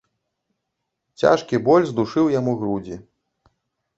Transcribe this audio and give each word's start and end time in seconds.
Цяжкі 1.23 1.59
боль 1.67 1.85
здушыў 1.91 2.31
яму 2.39 2.51
грудзі. 2.61 2.95